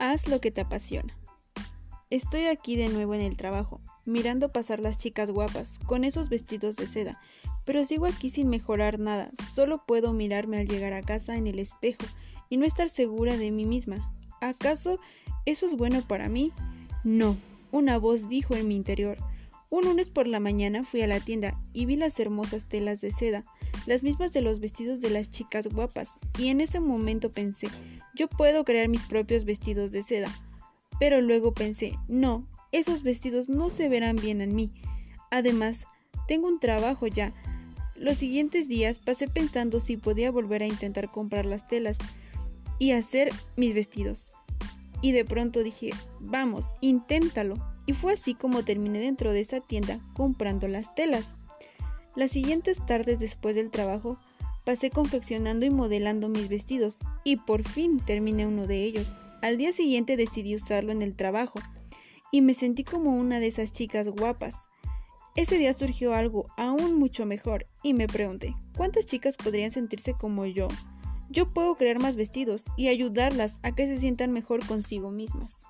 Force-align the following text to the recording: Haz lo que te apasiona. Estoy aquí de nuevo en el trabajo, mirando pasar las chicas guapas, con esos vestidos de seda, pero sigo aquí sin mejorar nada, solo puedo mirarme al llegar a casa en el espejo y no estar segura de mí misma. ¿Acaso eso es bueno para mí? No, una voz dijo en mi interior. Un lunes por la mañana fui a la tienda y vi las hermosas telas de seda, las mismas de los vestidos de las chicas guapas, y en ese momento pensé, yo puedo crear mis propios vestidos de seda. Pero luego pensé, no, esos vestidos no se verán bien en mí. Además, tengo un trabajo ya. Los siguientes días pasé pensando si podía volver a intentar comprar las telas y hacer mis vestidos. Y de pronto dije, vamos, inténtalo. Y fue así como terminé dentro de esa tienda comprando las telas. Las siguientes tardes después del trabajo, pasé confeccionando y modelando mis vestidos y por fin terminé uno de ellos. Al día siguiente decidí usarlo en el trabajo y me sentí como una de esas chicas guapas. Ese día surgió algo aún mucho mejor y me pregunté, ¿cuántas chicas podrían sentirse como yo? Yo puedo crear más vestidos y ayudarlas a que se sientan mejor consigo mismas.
Haz 0.00 0.28
lo 0.28 0.40
que 0.40 0.52
te 0.52 0.60
apasiona. 0.60 1.18
Estoy 2.08 2.46
aquí 2.46 2.76
de 2.76 2.88
nuevo 2.88 3.14
en 3.14 3.20
el 3.20 3.36
trabajo, 3.36 3.80
mirando 4.06 4.52
pasar 4.52 4.78
las 4.78 4.96
chicas 4.96 5.32
guapas, 5.32 5.80
con 5.86 6.04
esos 6.04 6.28
vestidos 6.28 6.76
de 6.76 6.86
seda, 6.86 7.20
pero 7.64 7.84
sigo 7.84 8.06
aquí 8.06 8.30
sin 8.30 8.48
mejorar 8.48 9.00
nada, 9.00 9.32
solo 9.52 9.84
puedo 9.86 10.12
mirarme 10.12 10.58
al 10.58 10.68
llegar 10.68 10.92
a 10.92 11.02
casa 11.02 11.36
en 11.36 11.48
el 11.48 11.58
espejo 11.58 12.04
y 12.48 12.58
no 12.58 12.64
estar 12.64 12.90
segura 12.90 13.36
de 13.36 13.50
mí 13.50 13.64
misma. 13.64 14.14
¿Acaso 14.40 15.00
eso 15.46 15.66
es 15.66 15.76
bueno 15.76 16.00
para 16.06 16.28
mí? 16.28 16.52
No, 17.02 17.36
una 17.72 17.98
voz 17.98 18.28
dijo 18.28 18.54
en 18.54 18.68
mi 18.68 18.76
interior. 18.76 19.18
Un 19.68 19.84
lunes 19.84 20.10
por 20.10 20.28
la 20.28 20.38
mañana 20.38 20.84
fui 20.84 21.02
a 21.02 21.08
la 21.08 21.18
tienda 21.18 21.60
y 21.72 21.86
vi 21.86 21.96
las 21.96 22.20
hermosas 22.20 22.66
telas 22.68 23.00
de 23.00 23.10
seda, 23.10 23.42
las 23.86 24.04
mismas 24.04 24.32
de 24.32 24.42
los 24.42 24.60
vestidos 24.60 25.00
de 25.00 25.10
las 25.10 25.30
chicas 25.32 25.66
guapas, 25.66 26.14
y 26.38 26.48
en 26.48 26.60
ese 26.60 26.78
momento 26.78 27.32
pensé, 27.32 27.68
yo 28.18 28.28
puedo 28.28 28.64
crear 28.64 28.88
mis 28.88 29.04
propios 29.04 29.44
vestidos 29.44 29.92
de 29.92 30.02
seda. 30.02 30.28
Pero 30.98 31.20
luego 31.22 31.54
pensé, 31.54 31.96
no, 32.08 32.46
esos 32.72 33.04
vestidos 33.04 33.48
no 33.48 33.70
se 33.70 33.88
verán 33.88 34.16
bien 34.16 34.40
en 34.40 34.54
mí. 34.54 34.74
Además, 35.30 35.86
tengo 36.26 36.48
un 36.48 36.58
trabajo 36.58 37.06
ya. 37.06 37.32
Los 37.94 38.18
siguientes 38.18 38.68
días 38.68 38.98
pasé 38.98 39.28
pensando 39.28 39.78
si 39.78 39.96
podía 39.96 40.32
volver 40.32 40.62
a 40.62 40.66
intentar 40.66 41.10
comprar 41.10 41.46
las 41.46 41.68
telas 41.68 41.98
y 42.78 42.90
hacer 42.90 43.30
mis 43.56 43.72
vestidos. 43.72 44.34
Y 45.00 45.12
de 45.12 45.24
pronto 45.24 45.62
dije, 45.62 45.90
vamos, 46.18 46.72
inténtalo. 46.80 47.54
Y 47.86 47.92
fue 47.92 48.14
así 48.14 48.34
como 48.34 48.64
terminé 48.64 48.98
dentro 48.98 49.32
de 49.32 49.40
esa 49.40 49.60
tienda 49.60 50.00
comprando 50.14 50.66
las 50.66 50.92
telas. 50.96 51.36
Las 52.16 52.32
siguientes 52.32 52.84
tardes 52.84 53.20
después 53.20 53.54
del 53.54 53.70
trabajo, 53.70 54.18
pasé 54.68 54.90
confeccionando 54.90 55.64
y 55.64 55.70
modelando 55.70 56.28
mis 56.28 56.50
vestidos 56.50 56.98
y 57.24 57.36
por 57.36 57.66
fin 57.66 58.00
terminé 58.00 58.46
uno 58.46 58.66
de 58.66 58.84
ellos. 58.84 59.14
Al 59.40 59.56
día 59.56 59.72
siguiente 59.72 60.18
decidí 60.18 60.54
usarlo 60.54 60.92
en 60.92 61.00
el 61.00 61.16
trabajo 61.16 61.58
y 62.30 62.42
me 62.42 62.52
sentí 62.52 62.84
como 62.84 63.16
una 63.16 63.40
de 63.40 63.46
esas 63.46 63.72
chicas 63.72 64.10
guapas. 64.10 64.68
Ese 65.36 65.56
día 65.56 65.72
surgió 65.72 66.12
algo 66.12 66.48
aún 66.58 66.98
mucho 66.98 67.24
mejor 67.24 67.66
y 67.82 67.94
me 67.94 68.08
pregunté, 68.08 68.54
¿cuántas 68.76 69.06
chicas 69.06 69.38
podrían 69.38 69.70
sentirse 69.70 70.12
como 70.12 70.44
yo? 70.44 70.68
Yo 71.30 71.50
puedo 71.54 71.76
crear 71.76 71.98
más 71.98 72.16
vestidos 72.16 72.66
y 72.76 72.88
ayudarlas 72.88 73.60
a 73.62 73.74
que 73.74 73.86
se 73.86 73.96
sientan 73.96 74.32
mejor 74.34 74.66
consigo 74.66 75.10
mismas. 75.10 75.64